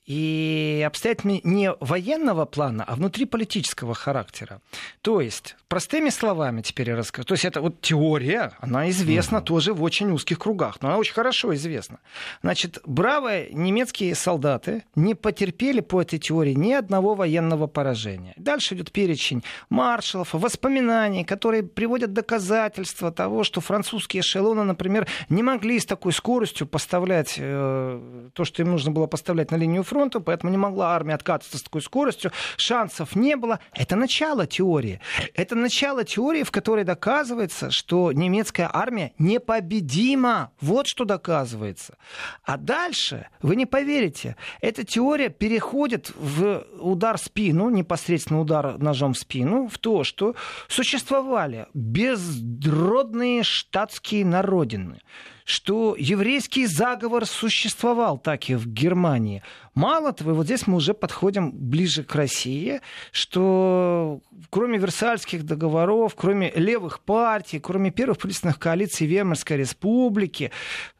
[0.09, 4.59] И обстоятельствами не военного плана, а внутриполитического характера.
[5.01, 7.27] То есть, простыми словами теперь я расскажу.
[7.27, 9.43] То есть это вот теория, она известна mm-hmm.
[9.43, 11.99] тоже в очень узких кругах, но она очень хорошо известна.
[12.41, 18.33] Значит, бравые немецкие солдаты не потерпели по этой теории ни одного военного поражения.
[18.35, 25.79] Дальше идет перечень маршалов, воспоминаний, которые приводят доказательства того, что французские эшелоны, например, не могли
[25.79, 30.51] с такой скоростью поставлять э, то, что им нужно было поставлять на линию фронта, поэтому
[30.51, 33.59] не могла армия откатываться с такой скоростью, шансов не было.
[33.73, 35.01] Это начало теории.
[35.33, 40.51] Это начало теории, в которой доказывается, что немецкая армия непобедима.
[40.61, 41.97] Вот что доказывается.
[42.43, 49.13] А дальше, вы не поверите, эта теория переходит в удар в спину, непосредственно удар ножом
[49.13, 50.35] в спину, в то, что
[50.67, 55.01] существовали бездродные штатские народины
[55.49, 59.41] что еврейский заговор существовал так и в Германии.
[59.73, 62.81] Мало того, вот здесь мы уже подходим ближе к России,
[63.11, 70.51] что кроме Версальских договоров, кроме левых партий, кроме первых правительственных коалиций Веймарской республики,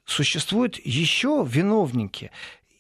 [0.06, 2.32] существуют еще виновники.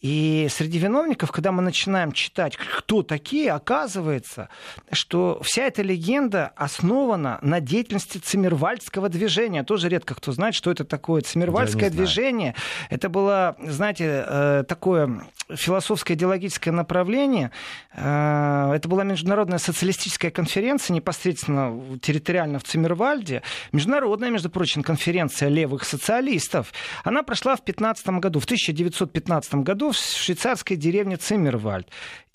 [0.02, 4.48] И среди виновников, когда мы начинаем читать, кто такие, оказывается,
[4.94, 9.64] что вся эта легенда основана на деятельности Циммервальдского движения.
[9.64, 11.22] Тоже редко кто знает, что это такое.
[11.22, 12.56] Циммервальдское движение,
[12.90, 15.22] это было, знаете, э, такое
[15.56, 17.52] философское идеологическое направление.
[17.94, 23.42] Э, это была международная социалистическая конференция, непосредственно территориально в Циммервальде.
[23.72, 26.74] Международная, между прочим, конференция левых социалистов.
[27.04, 31.88] Она прошла в 15 году, в 1915 году в швейцарской деревне Циммервальд.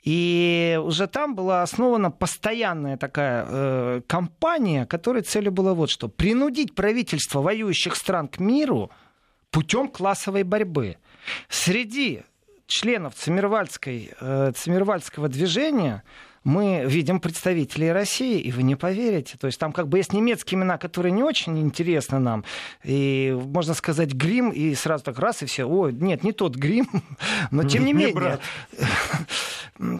[0.04, 6.08] И уже там была основана постоянная такая э, компания, которой целью было вот что.
[6.08, 8.90] Принудить правительство воюющих стран к миру
[9.50, 10.98] путем классовой борьбы.
[11.48, 12.22] Среди
[12.66, 16.02] членов Циммервальдской, э, Циммервальдского движения
[16.44, 19.36] мы видим представителей России, и вы не поверите.
[19.38, 22.44] То есть там как бы есть немецкие имена, которые не очень интересны нам.
[22.84, 25.64] И можно сказать грим, и сразу так раз, и все.
[25.64, 26.86] О, нет, не тот грим,
[27.50, 28.38] но тем не менее.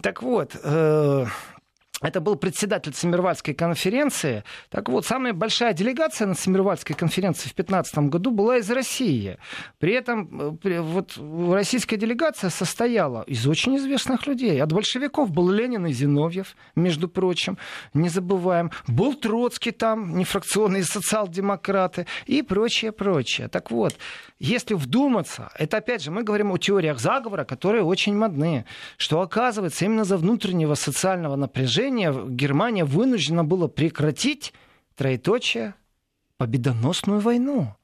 [0.01, 1.25] Так вот, э,
[2.01, 4.43] это был председатель Циммервальской конференции.
[4.69, 9.37] Так вот, самая большая делегация на Циммервальской конференции в 2015 году была из России.
[9.79, 11.17] При этом э, вот,
[11.53, 14.61] российская делегация состояла из очень известных людей.
[14.61, 17.57] От большевиков был Ленин и Зиновьев, между прочим,
[17.93, 18.71] не забываем.
[18.87, 23.47] Был Троцкий там, нефракционные социал-демократы и прочее, прочее.
[23.47, 23.95] Так вот,
[24.37, 28.65] если вдуматься, это опять же, мы говорим о теориях заговора, которые очень модные,
[28.97, 34.53] что оказывается именно за внутреннего социального напряжения Германия вынуждена была прекратить,
[34.95, 35.75] троеточие,
[36.37, 37.75] победоносную войну.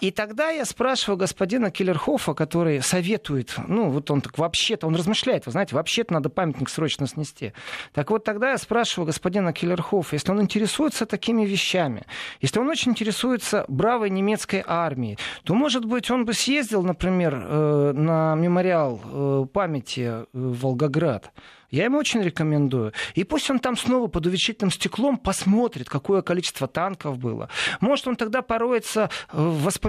[0.00, 5.46] И тогда я спрашиваю господина Киллерхофа, который советует, ну, вот он так вообще-то, он размышляет,
[5.46, 7.52] вы знаете, вообще-то надо памятник срочно снести.
[7.92, 12.04] Так вот тогда я спрашиваю господина Киллерхофа, если он интересуется такими вещами,
[12.40, 17.92] если он очень интересуется бравой немецкой армией, то, может быть, он бы съездил, например, э,
[17.92, 21.32] на мемориал э, памяти в Волгоград,
[21.70, 22.92] я ему очень рекомендую.
[23.14, 27.50] И пусть он там снова под увеличительным стеклом посмотрит, какое количество танков было.
[27.80, 29.87] Может, он тогда пороется в воспоминаниях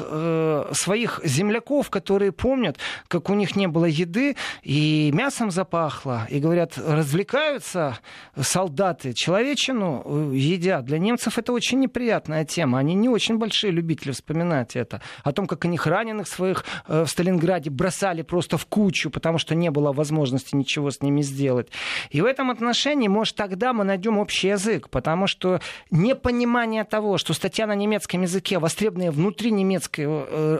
[0.00, 6.38] э, своих земляков, которые помнят, как у них не было еды, и мясом запахло, и
[6.38, 7.98] говорят, развлекаются
[8.38, 10.84] солдаты, человечину э, едят.
[10.84, 12.78] Для немцев это очень неприятная тема.
[12.78, 15.00] Они не очень большие любители вспоминать это.
[15.24, 19.54] О том, как они раненых своих э, в Сталинграде бросали просто в кучу, потому что
[19.54, 21.68] не было возможности ничего с ними сделать.
[22.10, 27.32] И в этом отношении, может, тогда мы найдем общий язык, потому что непонимание того, что
[27.32, 30.58] статья на немецком языке, востребованная внутри немецкой э,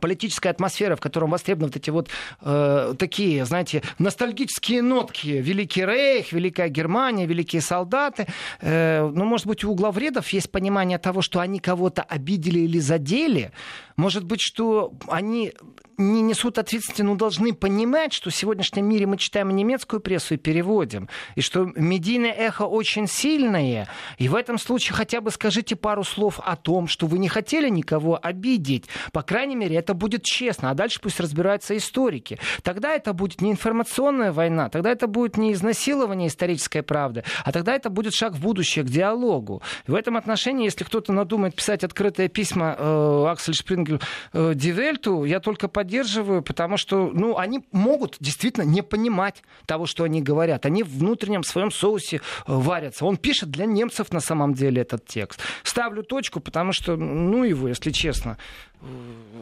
[0.00, 2.08] политическая атмосфера, в котором востребованы вот эти вот
[2.40, 5.28] э, такие, знаете, ностальгические нотки.
[5.28, 8.26] Великий Рейх, Великая Германия, великие солдаты.
[8.60, 13.52] Э, ну, может быть, у главредов есть понимание того, что они кого-то обидели или задели.
[14.00, 15.52] Может быть, что они
[16.00, 20.36] не несут ответственности, но должны понимать, что в сегодняшнем мире мы читаем немецкую прессу и
[20.38, 23.88] переводим, и что медийное эхо очень сильное.
[24.16, 27.68] И в этом случае хотя бы скажите пару слов о том, что вы не хотели
[27.68, 28.86] никого обидеть.
[29.12, 32.38] По крайней мере, это будет честно, а дальше пусть разбираются историки.
[32.62, 37.74] Тогда это будет не информационная война, тогда это будет не изнасилование исторической правды, а тогда
[37.74, 39.62] это будет шаг в будущее, к диалогу.
[39.86, 44.00] И в этом отношении, если кто-то надумает писать открытые письма э, Аксель Шпрингер Шпигель,
[44.32, 50.04] э, Дивельту я только поддерживаю, потому что ну, они могут действительно не понимать того, что
[50.04, 50.66] они говорят.
[50.66, 53.04] Они в внутреннем своем соусе э, варятся.
[53.04, 55.40] Он пишет для немцев на самом деле этот текст.
[55.62, 58.38] Ставлю точку, потому что, ну его, если честно,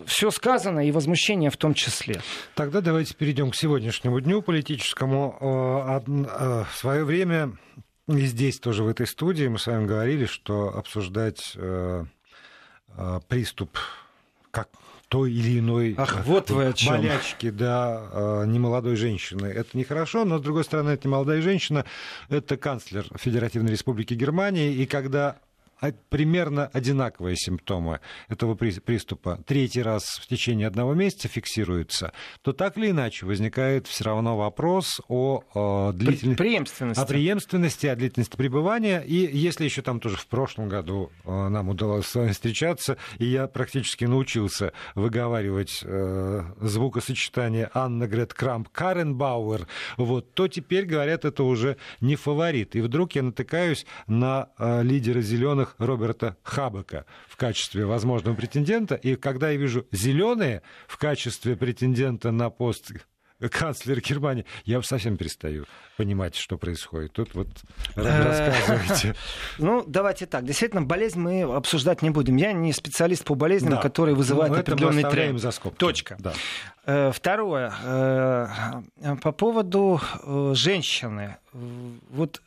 [0.05, 2.21] все сказано и возмущение в том числе.
[2.55, 5.37] Тогда давайте перейдем к сегодняшнему дню политическому.
[5.41, 7.57] В свое время
[8.09, 12.05] и здесь тоже в этой студии мы с вами говорили, что обсуждать э,
[12.97, 13.79] э, приступ
[14.51, 14.69] как
[15.09, 16.95] той или иной Ах, э, вот вы о чем.
[16.95, 19.47] болячки, да, э, немолодой женщины.
[19.47, 21.85] Это нехорошо, но, с другой стороны, это немолодая женщина,
[22.29, 25.37] это канцлер Федеративной Республики Германии, и когда
[26.09, 32.12] примерно одинаковые симптомы этого приступа третий раз в течение одного месяца фиксируются,
[32.43, 37.03] то так или иначе возникает все равно вопрос о, длительности, преемственности.
[37.03, 39.01] о преемственности, о длительности пребывания.
[39.01, 43.27] И если еще там тоже в прошлом году э, нам удалось с вами встречаться, и
[43.27, 51.45] я практически научился выговаривать э, звукосочетание Анна Грет Крамп Каренбауэр, вот, то теперь, говорят, это
[51.45, 52.77] уже не фаворит.
[52.77, 58.95] И вдруг я натыкаюсь на э, лидера зеленых зеленых Роберта Хабека в качестве возможного претендента.
[58.95, 62.93] И когда я вижу зеленые в качестве претендента на пост
[63.51, 65.65] канцлера Германии, я совсем перестаю
[65.97, 67.13] понимать, что происходит.
[67.13, 67.49] Тут вот
[67.95, 69.15] э, рассказывайте.
[69.59, 70.45] Ну, давайте так.
[70.45, 72.37] Действительно, болезнь мы обсуждать не будем.
[72.37, 75.41] Я не специалист по болезням, которые вызывают ну, определенный тренд.
[75.41, 75.79] за скобки.
[75.79, 76.17] Точка.
[76.85, 77.73] Э, второе.
[77.85, 80.01] Э, по поводу
[80.55, 81.37] женщины.
[81.53, 82.41] Вот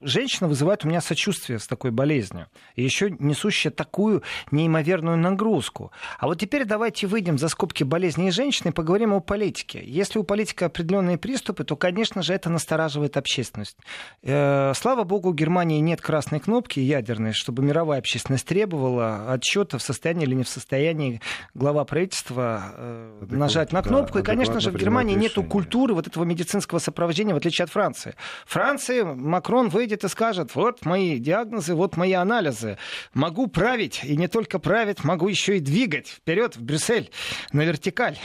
[0.00, 5.90] женщина вызывает у меня сочувствие с такой болезнью, и еще несущая такую неимоверную нагрузку.
[6.18, 9.82] А вот теперь давайте выйдем за скобки болезни и женщины и поговорим о политике.
[9.84, 13.76] Если у политика определенные приступы, то, конечно же, это настораживает общественность.
[14.22, 19.82] Э, слава богу, у Германии нет красной кнопки ядерной, чтобы мировая общественность требовала отчета в
[19.82, 21.20] состоянии или не в состоянии
[21.54, 24.14] глава правительства э, нажать на кнопку.
[24.14, 27.70] Да, и, конечно же, в Германии нет культуры вот этого медицинского сопровождения, в отличие от
[27.70, 28.14] Франции.
[28.46, 32.78] Франции Макрон выйдет и скажет, вот мои диагнозы, вот мои анализы.
[33.14, 37.10] Могу править, и не только править, могу еще и двигать вперед в Брюссель
[37.52, 38.18] на вертикаль.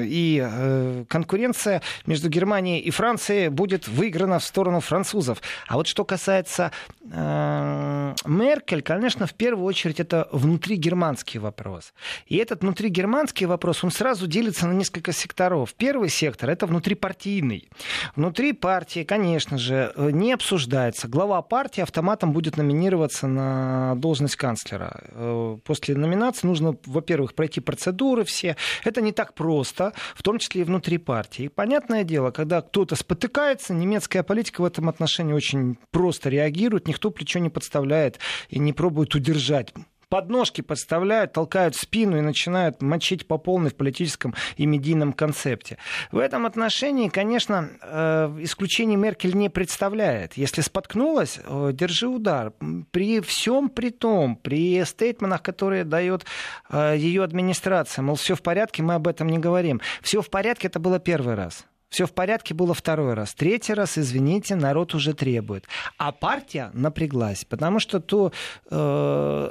[0.00, 5.42] И э, конкуренция между Германией и Францией будет выиграна в сторону французов.
[5.68, 6.72] А вот что касается
[7.10, 11.92] э, Меркель, конечно, в первую очередь это внутригерманский вопрос.
[12.26, 15.74] И этот внутригерманский вопрос, он сразу делится на несколько секторов.
[15.74, 17.68] Первый сектор– это внутрипартийный.
[18.16, 21.08] Внутри партии, конечно же, не обсуждается.
[21.08, 25.04] Глава партии автоматом будет номинироваться на должность канцлера.
[25.10, 28.56] Э, после номинации нужно, во-первых, пройти процедуры все.
[28.84, 31.44] Это не так просто, в том числе и внутри партии.
[31.44, 37.10] И понятное дело, когда кто-то спотыкается, немецкая политика в этом отношении очень просто реагирует, никто
[37.10, 39.72] плечо не подставляет и не пробует удержать
[40.12, 45.78] подножки подставляют, толкают спину и начинают мочить по полной в политическом и медийном концепте.
[46.10, 50.34] В этом отношении, конечно, э, исключение Меркель не представляет.
[50.34, 52.52] Если споткнулась, э, держи удар.
[52.90, 56.26] При всем при том, при стейтментах, которые дает
[56.68, 59.80] э, ее администрация, мол, все в порядке, мы об этом не говорим.
[60.02, 61.64] Все в порядке, это было первый раз.
[61.88, 63.32] Все в порядке было второй раз.
[63.32, 65.66] Третий раз, извините, народ уже требует.
[65.96, 68.32] А партия напряглась, потому что то
[68.70, 69.50] э,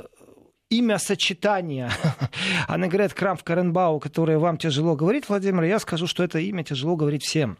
[0.71, 1.91] имя сочетания
[2.67, 7.23] Аннегрет Крамф Каренбау, которое вам тяжело говорить, Владимир, я скажу, что это имя тяжело говорить
[7.23, 7.57] всем.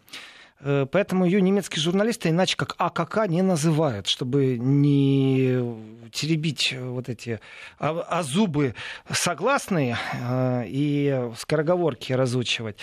[0.61, 5.59] Э, поэтому ее немецкие журналисты иначе как АКК не называют, чтобы не
[6.11, 7.39] теребить вот эти
[7.79, 8.75] а, а зубы
[9.11, 12.77] согласные э, и скороговорки разучивать.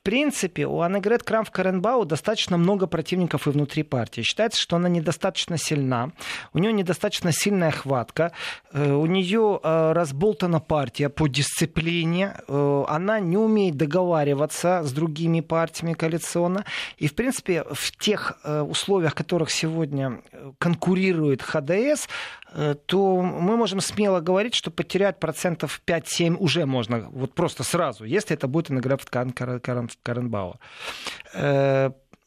[0.00, 4.22] В принципе, у Аннегрет Крамф-Каренбау достаточно много противников и внутри партии.
[4.22, 6.12] Считается, что она недостаточно сильна,
[6.54, 8.32] у нее недостаточно сильная хватка,
[8.72, 15.42] э, у нее э, разболтана партия по дисциплине, э, она не умеет договариваться с другими
[15.42, 16.64] партиями коалиционно.
[16.96, 20.22] И, в принципе, в тех условиях, в которых сегодня
[20.56, 22.08] конкурирует ХДС,
[22.86, 28.34] то мы можем смело говорить, что потерять процентов 5-7 уже можно, вот просто сразу, если
[28.36, 30.58] это будет инограф Каренбауэр.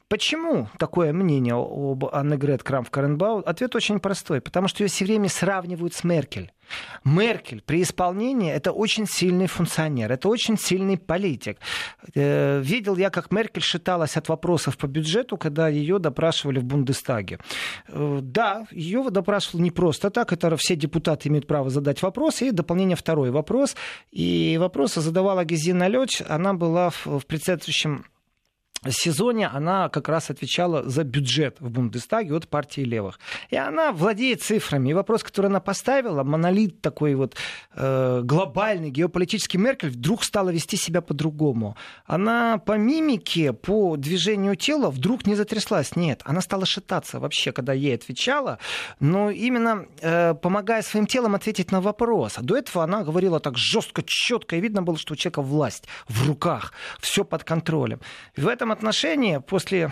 [0.09, 3.41] Почему такое мнение об Аннегрет Крамф-Каренбау?
[3.43, 4.41] Ответ очень простой.
[4.41, 6.51] Потому что ее все время сравнивают с Меркель.
[7.03, 11.57] Меркель при исполнении это очень сильный функционер, это очень сильный политик.
[12.15, 17.39] Э, видел я, как Меркель шаталась от вопросов по бюджету, когда ее допрашивали в Бундестаге.
[17.87, 22.51] Э, да, ее допрашивали не просто так, это все депутаты имеют право задать вопрос, и
[22.51, 23.75] дополнение второй вопрос.
[24.11, 28.05] И вопросы задавала Гезина Лёч, она была в председательствующем
[28.91, 33.19] сезоне она как раз отвечала за бюджет в Бундестаге от партии левых.
[33.49, 34.89] И она владеет цифрами.
[34.89, 37.35] И вопрос, который она поставила, монолит такой вот
[37.75, 41.75] э, глобальный, геополитический Меркель, вдруг стала вести себя по-другому.
[42.05, 45.95] Она по мимике, по движению тела вдруг не затряслась.
[45.95, 48.59] Нет, она стала шататься вообще, когда ей отвечала,
[48.99, 52.37] но именно э, помогая своим телом ответить на вопрос.
[52.37, 55.85] А до этого она говорила так жестко, четко, и видно было, что у человека власть
[56.07, 57.99] в руках, все под контролем.
[58.35, 59.91] И в этом отношении после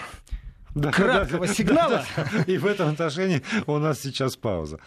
[0.76, 2.06] да, краткого да, сигнала...
[2.16, 2.44] Да, да.
[2.44, 4.80] И в этом отношении у нас сейчас пауза.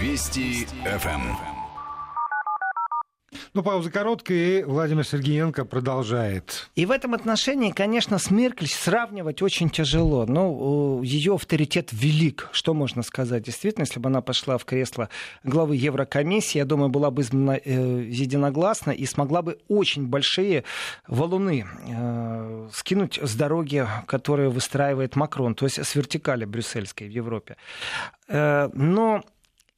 [0.00, 1.53] Вести ФМ.
[3.52, 6.68] Ну, пауза короткая, и Владимир Сергеенко продолжает.
[6.74, 10.26] И в этом отношении, конечно, с Меркель сравнивать очень тяжело.
[10.26, 13.44] Но ее авторитет велик, что можно сказать.
[13.44, 15.08] Действительно, если бы она пошла в кресло
[15.42, 20.64] главы Еврокомиссии, я думаю, была бы избрана э, единогласно и смогла бы очень большие
[21.06, 27.56] валуны э, скинуть с дороги, которую выстраивает Макрон, то есть с вертикали брюссельской в Европе.
[28.28, 29.22] Э, но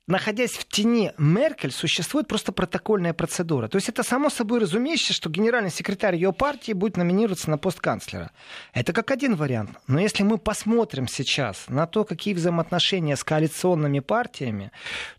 [0.06, 3.68] находясь в тени Меркель, существует просто протокольная процедура.
[3.68, 7.80] То есть это само собой разумеющееся, что генеральный секретарь ее партии будет номинироваться на пост
[7.80, 8.30] канцлера.
[8.72, 9.70] Это как один вариант.
[9.88, 14.70] Но если мы посмотрим сейчас на то, какие взаимоотношения с коалиционными партиями,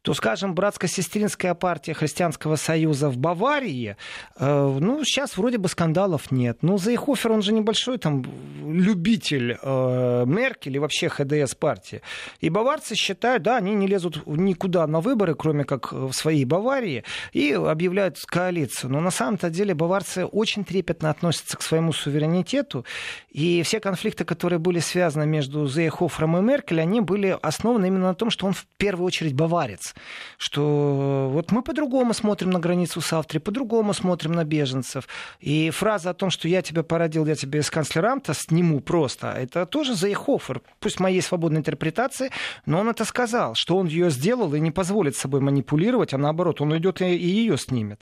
[0.02, 3.98] то, скажем, братско-сестринская партия Христианского союза в Баварии,
[4.40, 6.60] э, ну, сейчас вроде бы скандалов нет.
[6.62, 8.24] Ну, Зейхофер, он же небольшой там
[8.64, 12.02] любитель э, Меркель и вообще ХДС партии.
[12.40, 16.46] И баварцы считают, да, они не лезут никуда туда на выборы, кроме как в своей
[16.46, 17.04] Баварии,
[17.34, 18.92] и объявляют коалицию.
[18.92, 22.86] Но на самом-то деле баварцы очень трепетно относятся к своему суверенитету,
[23.32, 28.16] и все конфликты, которые были связаны между Зейхофером и Меркель, они были основаны именно на
[28.16, 29.96] том, что он в первую очередь баварец.
[30.38, 35.08] Что вот мы по-другому смотрим на границу с Австрией, по-другому смотрим на беженцев.
[35.40, 39.66] И фраза о том, что я тебя породил, я тебя из канцлерамта сниму просто, это
[39.66, 40.62] тоже Зейхофер.
[40.80, 42.32] Пусть моей свободной интерпретации,
[42.66, 46.62] но он это сказал, что он ее сделал и не позволит собой манипулировать, а наоборот,
[46.62, 48.02] он уйдет и ее снимет.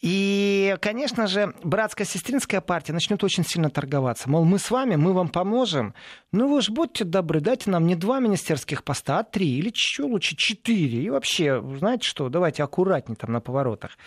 [0.00, 4.30] И, конечно же, братско-сестринская партия начнет очень сильно торговаться.
[4.30, 5.94] Мол, мы с вами, мы вам поможем.
[6.32, 10.04] Ну вы ж будьте добры, дайте нам не два министерских поста, а три или еще
[10.04, 11.02] лучше четыре.
[11.02, 13.98] И вообще, знаете что, давайте аккуратнее там на поворотах.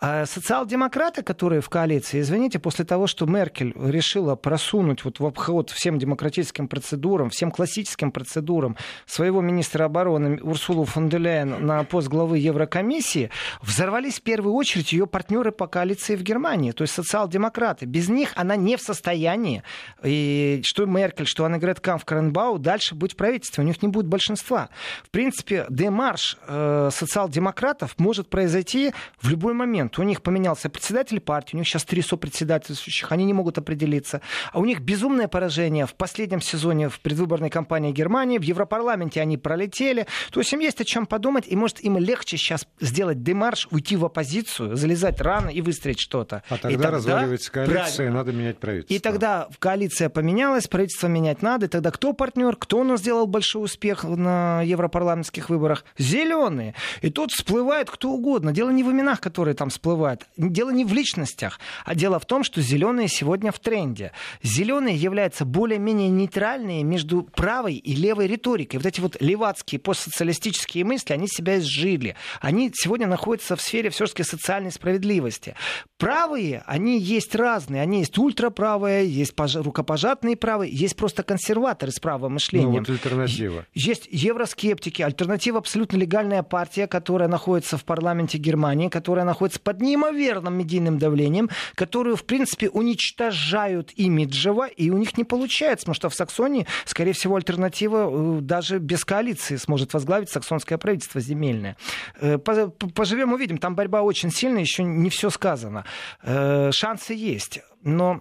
[0.00, 5.70] А социал-демократы, которые в коалиции, извините, после того, что Меркель решила просунуть вот в обход
[5.70, 8.76] всем демократическим процедурам, всем классическим процедурам
[9.06, 13.30] своего министра обороны Урсулу фон де Ляйен на пост главы Еврокомиссии,
[13.62, 17.86] взорвались в первую очередь ее партнеры по коалиции в Германии, то есть социал-демократы.
[17.86, 19.62] Без них она не в состоянии,
[20.02, 23.62] и что Меркель, что Аннегрет Камф Кренбау, дальше быть в правительстве.
[23.62, 24.68] У них не будет большинства.
[25.04, 29.98] В принципе, демарш э, социал-демократов может произойти в любой момент.
[29.98, 34.20] У них поменялся председатель партии, у них сейчас три сопредседательствующих, они не могут определиться.
[34.52, 39.36] А у них безумное поражение в последнем сезоне в предвыборной кампании Германии, в Европарламенте они
[39.36, 40.06] пролетели.
[40.30, 43.68] То есть им есть о чем подумать подумать, и может им легче сейчас сделать демарш,
[43.70, 46.42] уйти в оппозицию, залезать рано и выстроить что-то.
[46.48, 48.02] А тогда, и тогда разваливается коалиция, правильно.
[48.02, 48.94] и надо менять правительство.
[48.94, 53.26] И тогда коалиция поменялась, правительство менять надо, и тогда кто партнер, кто у нас сделал
[53.26, 55.84] большой успех на европарламентских выборах?
[55.98, 56.74] Зеленые.
[57.02, 58.52] И тут всплывает кто угодно.
[58.52, 60.26] Дело не в именах, которые там всплывают.
[60.38, 61.60] Дело не в личностях.
[61.84, 64.12] А дело в том, что зеленые сегодня в тренде.
[64.42, 68.78] Зеленые являются более-менее нейтральные между правой и левой риторикой.
[68.78, 72.16] Вот эти вот левацкие постсоциалистические мысли, они себя изжили.
[72.40, 75.54] Они сегодня находятся в сфере все-таки социальной справедливости.
[75.98, 77.82] Правые, они есть разные.
[77.82, 82.70] Они есть ультраправые, есть рукопожатные правые, есть просто консерваторы с правым мышлением.
[82.72, 83.66] Ну, вот альтернатива.
[83.74, 85.02] Есть евроскептики.
[85.02, 91.50] Альтернатива абсолютно легальная партия, которая находится в парламенте Германии, которая находится под неимоверным медийным давлением,
[91.74, 97.12] которую, в принципе, уничтожают имиджево, и у них не получается, потому что в Саксонии, скорее
[97.12, 101.76] всего, альтернатива э, даже без коалиции сможет возглавить саксонское правительство правительство земельное.
[102.20, 103.58] Э, поживем, увидим.
[103.58, 105.84] Там борьба очень сильная, еще не все сказано.
[106.22, 107.60] Э, шансы есть.
[107.82, 108.20] Но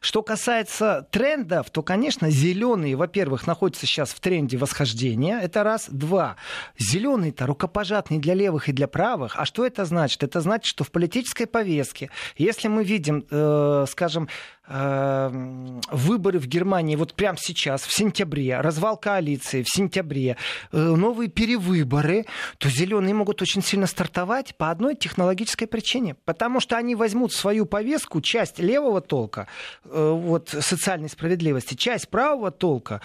[0.00, 5.38] что касается трендов, то, конечно, зеленые, во-первых, находятся сейчас в тренде восхождения.
[5.38, 5.88] Это раз.
[5.88, 6.36] Два.
[6.78, 9.36] Зеленые-то рукопожатные для левых и для правых.
[9.36, 10.22] А что это значит?
[10.22, 14.28] Это значит, что в политической повестке, если мы видим, э, скажем,
[14.68, 20.36] выборы в Германии вот прямо сейчас, в сентябре, развал коалиции в сентябре,
[20.72, 22.26] э, новые перевыборы,
[22.58, 26.16] то зеленые могут очень сильно стартовать по одной технологической причине.
[26.24, 29.46] Потому что они возьмут свою повестку часть левого толка,
[29.84, 33.00] э, вот, социальной справедливости, часть правого толка,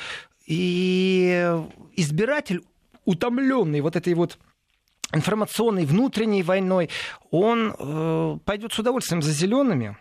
[0.47, 1.55] и
[1.95, 2.61] избиратель,
[3.05, 4.37] утомленный вот этой вот
[5.13, 6.89] информационной внутренней войной,
[7.29, 9.97] он э, пойдет с удовольствием за зелеными.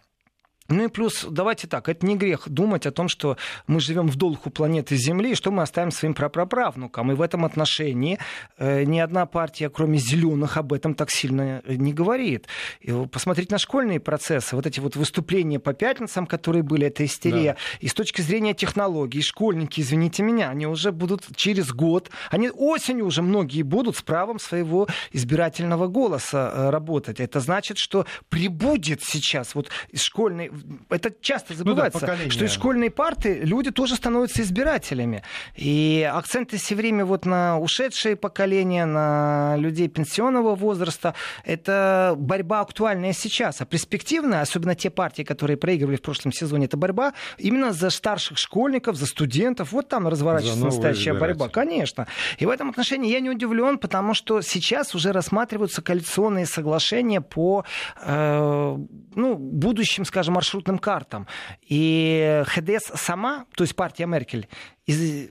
[0.70, 4.14] Ну и плюс, давайте так, это не грех думать о том, что мы живем в
[4.14, 7.10] долг у планеты Земли, и что мы оставим своим прапраправнукам.
[7.10, 8.18] И в этом отношении
[8.56, 12.46] э, ни одна партия, кроме зеленых, об этом так сильно не говорит.
[12.80, 17.54] И посмотреть на школьные процессы, вот эти вот выступления по пятницам, которые были, это истерия.
[17.54, 17.58] Да.
[17.80, 23.06] И с точки зрения технологий, школьники, извините меня, они уже будут через год, они осенью
[23.06, 27.18] уже многие будут с правом своего избирательного голоса э, работать.
[27.18, 30.50] Это значит, что прибудет сейчас вот школьный
[30.88, 35.22] это часто забывается, ну да, что из школьной парты люди тоже становятся избирателями.
[35.56, 41.14] И акценты все время вот на ушедшие поколения, на людей пенсионного возраста.
[41.44, 43.60] Это борьба актуальная сейчас.
[43.60, 48.38] А перспективная, особенно те партии, которые проигрывали в прошлом сезоне, это борьба именно за старших
[48.38, 49.72] школьников, за студентов.
[49.72, 51.48] Вот там разворачивается настоящая борьба.
[51.48, 52.06] Конечно.
[52.38, 57.64] И в этом отношении я не удивлен, потому что сейчас уже рассматриваются коалиционные соглашения по
[58.02, 58.76] э,
[59.14, 61.26] ну, будущим, скажем, маршрутам маршрутным картам.
[61.62, 64.48] И ХДС сама, то есть партия Меркель,
[64.86, 65.30] из,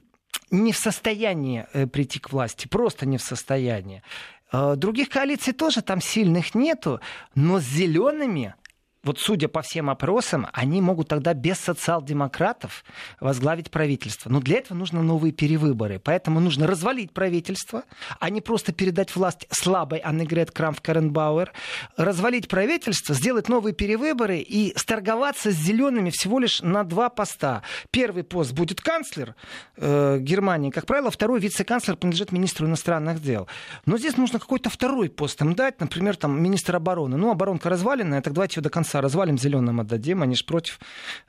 [0.52, 4.02] не в состоянии э, прийти к власти, просто не в состоянии.
[4.52, 7.02] Э, других коалиций тоже там сильных нету,
[7.36, 8.56] но с зелеными
[9.04, 12.84] вот судя по всем опросам, они могут тогда без социал-демократов
[13.22, 14.30] возглавить правительство.
[14.30, 16.00] Но для этого нужны новые перевыборы.
[16.00, 17.84] Поэтому нужно развалить правительство,
[18.20, 21.50] а не просто передать власть слабой Аннегрет Крамф-Каренбауэр.
[21.96, 27.64] Развалить правительство, сделать новые перевыборы и сторговаться с зелеными всего лишь на два поста.
[27.92, 29.36] Первый пост будет канцлер
[29.78, 33.48] э, Германии, как правило, второй вице-канцлер принадлежит министру иностранных дел.
[33.86, 37.16] Но здесь нужно какой-то второй пост им дать, например, там министр обороны.
[37.16, 40.80] Ну, оборонка разваленная, так давайте ее до конца конца развалим, зеленым отдадим, они же против.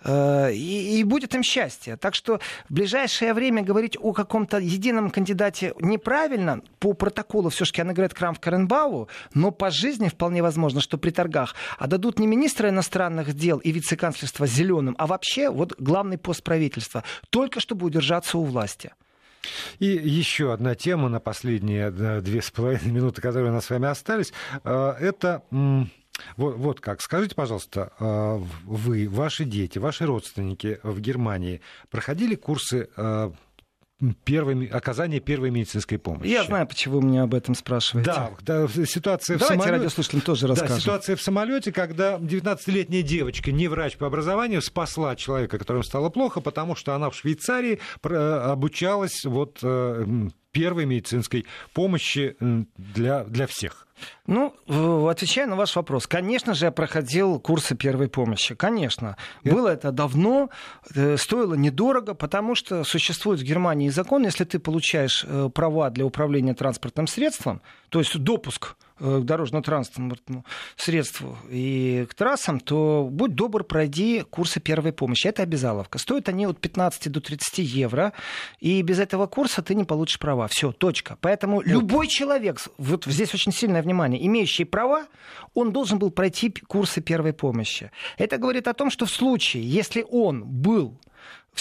[0.05, 1.97] Э, и, и будет им счастье.
[1.97, 6.63] Так что в ближайшее время говорить о каком-то едином кандидате неправильно.
[6.79, 11.11] По протоколу все-таки она говорит Крам в Каренбау, но по жизни вполне возможно, что при
[11.11, 17.05] торгах отдадут не министра иностранных дел и вице-канцлерства зеленым, а вообще вот главный пост правительства,
[17.31, 18.93] только чтобы удержаться у власти.
[19.79, 23.89] И еще одна тема на последние две с половиной минуты, которые у нас с вами
[23.89, 24.33] остались,
[24.65, 25.43] э, это
[26.37, 27.01] вот, вот как.
[27.01, 31.61] Скажите, пожалуйста, а, вы, ваши дети, ваши родственники в Германии
[31.91, 33.33] проходили курсы а,
[34.25, 36.29] первой, оказания первой медицинской помощи.
[36.29, 38.11] Я знаю, почему вы меня об этом спрашиваете.
[38.11, 39.71] Да, да ситуация Давайте в самолете...
[39.71, 40.77] радиослушателям тоже расскажем.
[40.77, 46.09] Да, ситуация в самолете, когда 19-летняя девочка, не врач по образованию, спасла человека, которому стало
[46.09, 50.07] плохо, потому что она в Швейцарии обучалась вот э,
[50.53, 53.87] первой медицинской помощи для, для всех.
[54.27, 54.55] Ну,
[55.09, 58.55] отвечая на ваш вопрос, конечно же, я проходил курсы первой помощи.
[58.55, 59.17] Конечно.
[59.45, 59.55] Это...
[59.55, 60.51] Было это давно,
[60.95, 66.05] э, стоило недорого, потому что существует в Германии закон, если ты получаешь э, права для
[66.05, 70.45] управления транспортным средством, то есть допуск к дорожно-транспортному
[70.77, 75.27] средству и к трассам, то будь добр, пройди курсы первой помощи.
[75.27, 75.99] Это обязаловка.
[75.99, 78.13] Стоят они от 15 до 30 евро,
[78.61, 80.47] и без этого курса ты не получишь права.
[80.49, 81.17] Все, точка.
[81.21, 85.07] Поэтому любой человек, вот здесь очень сильное внимание, имеющий права,
[85.55, 87.91] он должен был пройти курсы первой помощи.
[88.19, 90.99] Это говорит о том, что в случае, если он был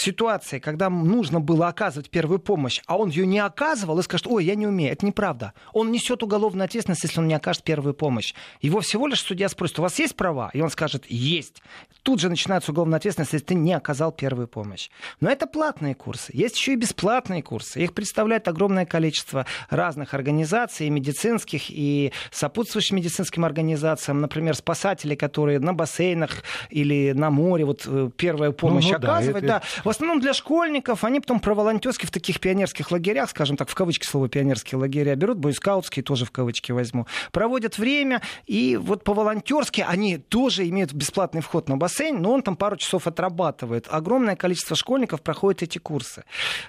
[0.00, 4.44] ситуации, когда нужно было оказывать первую помощь, а он ее не оказывал и скажет, ой,
[4.44, 5.52] я не умею, это неправда.
[5.72, 8.34] Он несет уголовную ответственность, если он не окажет первую помощь.
[8.60, 10.50] Его всего лишь судья спросит, у вас есть права?
[10.52, 11.62] И он скажет, есть.
[12.02, 14.90] Тут же начинается уголовная ответственность, если ты не оказал первую помощь.
[15.20, 16.30] Но это платные курсы.
[16.34, 17.82] Есть еще и бесплатные курсы.
[17.82, 24.20] Их представляет огромное количество разных организаций, и медицинских, и сопутствующих медицинским организациям.
[24.20, 29.44] Например, спасатели, которые на бассейнах или на море вот э, первую помощь ну, ну, оказывают.
[29.44, 29.66] Да, это...
[29.84, 29.89] да.
[29.90, 33.74] В основном для школьников, они потом про волонтерские в таких пионерских лагерях, скажем так, в
[33.74, 39.84] кавычки слово пионерские лагеря берут, бойскаутские тоже в кавычки возьму, проводят время, и вот по-волонтерски
[39.84, 43.88] они тоже имеют бесплатный вход на бассейн, но он там пару часов отрабатывает.
[43.90, 46.22] Огромное количество школьников проходит эти курсы.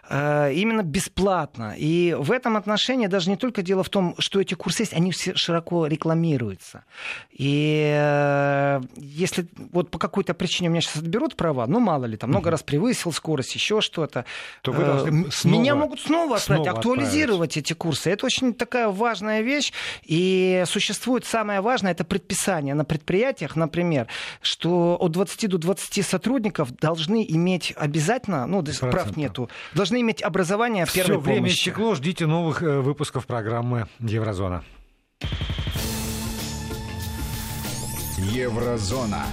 [0.10, 1.76] Э, именно бесплатно.
[1.78, 5.12] И в этом отношении даже не только дело в том, что эти курсы есть, они
[5.12, 6.86] все широко рекламируются.
[7.30, 12.18] И э, если вот по какой-то причине у меня сейчас отберут права, ну мало ли,
[12.18, 14.26] там много раз превысил, повысил скорость, еще что-то.
[14.62, 17.58] То вы должны э, снова, Меня могут снова отправить, снова актуализировать отправить.
[17.58, 18.10] эти курсы.
[18.10, 19.74] Это очень такая важная вещь.
[20.04, 24.08] И существует самое важное, это предписание на предприятиях, например,
[24.42, 30.86] что от 20 до 20 сотрудников должны иметь обязательно, ну, прав нету, должны иметь образование
[30.86, 34.64] в первой время истекло, ждите новых э, выпусков программы «Еврозона».
[38.18, 39.26] Еврозона.